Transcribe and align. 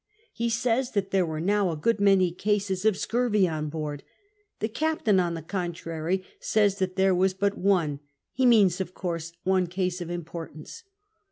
He 0.33 0.49
says 0.49 0.93
that 0.93 1.11
there 1.11 1.27
were 1.27 1.39
now 1.39 1.69
a 1.69 1.77
good 1.77 1.99
many 1.99 2.31
cases 2.31 2.85
of 2.85 2.97
scurvy 2.97 3.47
on 3.47 3.69
board. 3.69 4.01
The 4.57 4.67
captain, 4.67 5.19
on 5.19 5.35
the 5.35 5.43
contrary, 5.43 6.23
says 6.39 6.79
that 6.79 6.95
there 6.95 7.13
was 7.13 7.35
but 7.35 7.55
one— 7.55 7.99
ho 8.39 8.45
means, 8.45 8.81
of 8.81 8.95
course, 8.95 9.31
one 9.43 9.67
case 9.67 10.01
of 10.01 10.07
imiK>rtanco. 10.09 10.81